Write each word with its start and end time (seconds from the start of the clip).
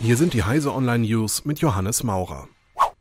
Hier 0.00 0.16
sind 0.16 0.32
die 0.32 0.44
Heise 0.44 0.72
Online 0.72 1.04
News 1.04 1.44
mit 1.44 1.58
Johannes 1.58 2.04
Maurer. 2.04 2.48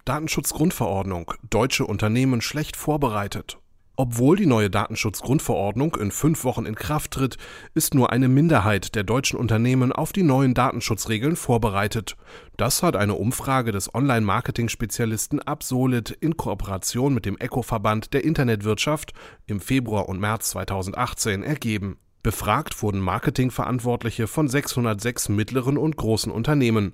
Datenschutzgrundverordnung. 0.06 1.32
Deutsche 1.48 1.86
Unternehmen 1.86 2.42
schlecht 2.42 2.76
vorbereitet. 2.76 3.60
Obwohl 3.96 4.36
die 4.36 4.48
neue 4.48 4.72
Datenschutzgrundverordnung 4.72 5.96
in 5.98 6.10
fünf 6.10 6.44
Wochen 6.44 6.66
in 6.66 6.74
Kraft 6.74 7.12
tritt, 7.12 7.38
ist 7.76 7.94
nur 7.94 8.12
eine 8.12 8.28
Minderheit 8.28 8.96
der 8.96 9.04
deutschen 9.04 9.38
Unternehmen 9.38 9.92
auf 9.92 10.12
die 10.12 10.24
neuen 10.24 10.56
Datenschutzregeln 10.56 11.36
vorbereitet. 11.36 12.18
Das 12.58 12.82
hat 12.82 12.96
eine 12.96 13.14
Umfrage 13.14 13.72
des 13.72 13.94
Online-Marketing-Spezialisten 13.94 15.40
Absolit 15.40 16.10
in 16.10 16.36
Kooperation 16.36 17.14
mit 17.14 17.28
dem 17.28 17.38
ECO-Verband 17.38 18.12
der 18.16 18.24
Internetwirtschaft 18.24 19.14
im 19.46 19.60
Februar 19.60 20.10
und 20.10 20.20
März 20.20 20.50
2018 20.50 21.44
ergeben. 21.44 22.00
Befragt 22.28 22.84
wurden 22.84 23.00
Marketingverantwortliche 23.00 24.28
von 24.28 24.50
606 24.50 25.30
mittleren 25.30 25.78
und 25.78 25.96
großen 25.96 26.30
Unternehmen. 26.30 26.92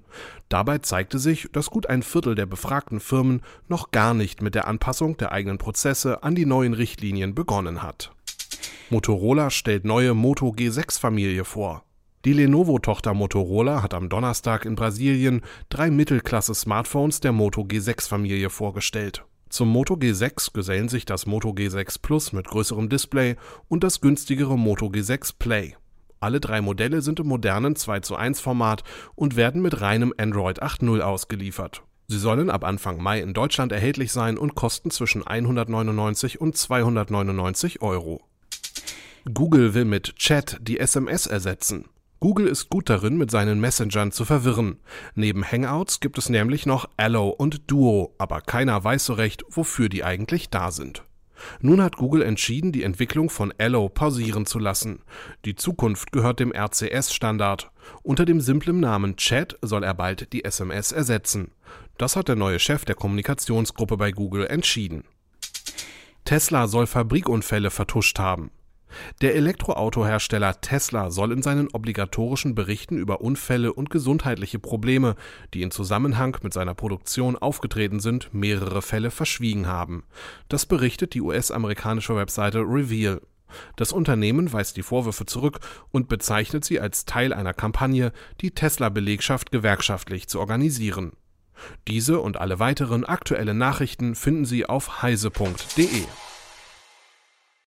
Dabei 0.48 0.78
zeigte 0.78 1.18
sich, 1.18 1.48
dass 1.52 1.72
gut 1.72 1.88
ein 1.88 2.04
Viertel 2.04 2.36
der 2.36 2.46
befragten 2.46 3.00
Firmen 3.00 3.42
noch 3.68 3.90
gar 3.90 4.14
nicht 4.14 4.44
mit 4.44 4.54
der 4.54 4.68
Anpassung 4.68 5.18
der 5.18 5.32
eigenen 5.32 5.58
Prozesse 5.58 6.22
an 6.22 6.36
die 6.36 6.46
neuen 6.46 6.76
Richtlinien 6.76 7.34
begonnen 7.34 7.82
hat. 7.82 8.12
Motorola 8.92 9.50
stellt 9.50 9.86
neue 9.86 10.14
Moto 10.14 10.50
G6-Familie 10.50 11.46
vor. 11.46 11.84
Die 12.26 12.34
Lenovo-Tochter 12.34 13.16
Motorola 13.16 13.82
hat 13.82 13.96
am 13.96 14.10
Donnerstag 14.10 14.66
in 14.66 14.76
Brasilien 14.76 15.42
drei 15.70 15.90
Mittelklasse-Smartphones 15.90 17.22
der 17.22 17.32
Moto 17.32 17.62
G6-Familie 17.62 18.52
vorgestellt. 18.52 19.26
Zum 19.54 19.70
Moto 19.70 19.94
G6 19.94 20.52
gesellen 20.52 20.90
sich 20.90 21.06
das 21.06 21.28
Moto 21.28 21.50
G6 21.50 22.02
Plus 22.02 22.34
mit 22.34 22.48
größerem 22.48 22.90
Display 22.90 23.36
und 23.68 23.84
das 23.84 24.02
günstigere 24.02 24.58
Moto 24.58 24.88
G6 24.88 25.36
Play. 25.38 25.76
Alle 26.20 26.40
drei 26.40 26.60
Modelle 26.60 27.04
sind 27.04 27.20
im 27.20 27.28
modernen 27.28 27.76
2 27.76 28.00
zu 28.00 28.16
1 28.16 28.40
Format 28.40 28.84
und 29.14 29.36
werden 29.36 29.62
mit 29.62 29.80
reinem 29.80 30.12
Android 30.18 30.64
8.0 30.64 31.02
ausgeliefert. 31.02 31.84
Sie 32.08 32.18
sollen 32.18 32.50
ab 32.50 32.64
Anfang 32.64 33.00
Mai 33.00 33.20
in 33.20 33.36
Deutschland 33.36 33.72
erhältlich 33.72 34.12
sein 34.12 34.40
und 34.40 34.56
kosten 34.56 34.90
zwischen 34.90 35.22
199 35.22 36.42
und 36.42 36.58
299 36.58 37.84
Euro. 37.84 38.24
Google 39.32 39.76
will 39.76 39.86
mit 39.86 40.16
Chat 40.16 40.58
die 40.62 40.80
SMS 40.80 41.28
ersetzen. 41.28 41.86
Google 42.24 42.48
ist 42.48 42.70
gut 42.70 42.90
darin, 42.90 43.18
mit 43.18 43.32
seinen 43.32 43.60
Messengern 43.60 44.14
zu 44.14 44.24
verwirren. 44.24 44.78
Neben 45.14 45.44
Hangouts 45.44 46.00
gibt 46.00 46.18
es 46.18 46.30
nämlich 46.30 46.66
noch 46.66 46.88
Allo 46.96 47.28
und 47.28 47.70
Duo, 47.70 48.16
aber 48.18 48.40
keiner 48.40 48.82
weiß 48.82 49.08
so 49.08 49.12
recht, 49.12 49.44
wofür 49.50 49.90
die 49.90 50.06
eigentlich 50.06 50.50
da 50.50 50.72
sind. 50.72 51.04
Nun 51.60 51.82
hat 51.82 51.98
Google 51.98 52.22
entschieden, 52.22 52.72
die 52.72 52.84
Entwicklung 52.84 53.30
von 53.30 53.54
Allo 53.58 53.90
pausieren 53.90 54.46
zu 54.46 54.58
lassen. 54.58 55.02
Die 55.44 55.56
Zukunft 55.56 56.14
gehört 56.14 56.40
dem 56.40 56.54
RCS-Standard. 56.54 57.72
Unter 58.04 58.24
dem 58.24 58.40
simplen 58.40 58.80
Namen 58.80 59.18
Chat 59.18 59.60
soll 59.62 59.84
er 59.84 59.94
bald 59.94 60.32
die 60.32 60.46
SMS 60.46 60.94
ersetzen. 60.94 61.52
Das 61.98 62.16
hat 62.16 62.30
der 62.30 62.38
neue 62.38 62.60
Chef 62.60 62.86
der 62.86 62.96
Kommunikationsgruppe 62.96 63.98
bei 63.98 64.12
Google 64.14 64.48
entschieden. 64.48 65.04
Tesla 66.24 66.70
soll 66.70 66.88
Fabrikunfälle 66.88 67.70
vertuscht 67.70 68.18
haben. 68.18 68.50
Der 69.22 69.36
Elektroautohersteller 69.36 70.62
Tesla 70.62 71.12
soll 71.12 71.32
in 71.32 71.42
seinen 71.42 71.70
obligatorischen 71.74 72.56
Berichten 72.56 72.98
über 72.98 73.22
Unfälle 73.22 73.74
und 73.74 73.90
gesundheitliche 73.90 74.60
Probleme, 74.60 75.16
die 75.54 75.62
in 75.62 75.72
Zusammenhang 75.72 76.38
mit 76.42 76.54
seiner 76.54 76.74
Produktion 76.74 77.38
aufgetreten 77.38 78.00
sind, 78.00 78.34
mehrere 78.34 78.82
Fälle 78.82 79.12
verschwiegen 79.12 79.68
haben. 79.68 80.04
Das 80.50 80.66
berichtet 80.66 81.14
die 81.14 81.22
US-amerikanische 81.22 82.16
Webseite 82.16 82.60
Reveal. 82.60 83.22
Das 83.76 83.92
Unternehmen 83.92 84.52
weist 84.52 84.78
die 84.78 84.84
Vorwürfe 84.84 85.26
zurück 85.26 85.60
und 85.92 86.08
bezeichnet 86.08 86.66
sie 86.66 86.80
als 86.80 87.06
Teil 87.06 87.34
einer 87.34 87.54
Kampagne, 87.54 88.12
die 88.42 88.52
Tesla-Belegschaft 88.52 89.52
gewerkschaftlich 89.52 90.28
zu 90.28 90.40
organisieren. 90.40 91.14
Diese 91.88 92.20
und 92.20 92.38
alle 92.38 92.60
weiteren 92.60 93.06
aktuellen 93.06 93.58
Nachrichten 93.58 94.16
finden 94.16 94.46
Sie 94.46 94.66
auf 94.66 95.02
heise.de. 95.02 96.04